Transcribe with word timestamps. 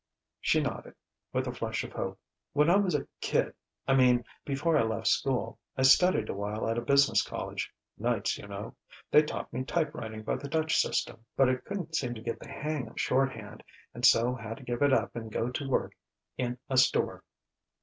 She 0.39 0.59
nodded, 0.61 0.95
with 1.31 1.45
a 1.45 1.51
flush 1.53 1.83
of 1.83 1.91
hope. 1.93 2.19
"When 2.53 2.71
I 2.71 2.75
was 2.77 2.95
a 2.95 3.05
kid 3.19 3.53
I 3.87 3.93
mean, 3.93 4.25
before 4.43 4.75
I 4.75 4.81
left 4.81 5.05
school 5.05 5.59
I 5.77 5.83
studied 5.83 6.27
a 6.27 6.33
while 6.33 6.67
at 6.67 6.79
a 6.79 6.81
business 6.81 7.21
college 7.21 7.71
nights, 7.99 8.35
you 8.35 8.47
know. 8.47 8.73
They 9.11 9.21
taught 9.21 9.53
me 9.53 9.63
type 9.63 9.93
writing 9.93 10.23
by 10.23 10.37
the 10.37 10.49
touch 10.49 10.75
system, 10.75 11.23
but 11.37 11.49
I 11.49 11.57
couldn't 11.57 11.93
seem 11.95 12.15
to 12.15 12.21
get 12.23 12.39
the 12.39 12.49
hang 12.49 12.87
of 12.87 12.99
shorthand, 12.99 13.63
and 13.93 14.03
so 14.03 14.33
had 14.33 14.57
to 14.57 14.63
give 14.63 14.81
it 14.81 14.91
up 14.91 15.15
and 15.15 15.31
go 15.31 15.51
to 15.51 15.69
work 15.69 15.93
in 16.35 16.57
a 16.67 16.77
store." 16.77 17.23